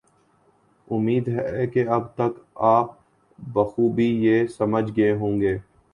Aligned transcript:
امید 0.87 1.27
ہے 1.27 1.67
کہ 1.67 1.87
اب 1.87 2.07
تک 2.15 2.39
آپ 2.69 2.89
بخوبی 3.39 4.09
یہ 4.25 4.47
سمجھ 4.47 4.91
گئے 4.97 5.11
ہوں 5.11 5.39
گے 5.41 5.57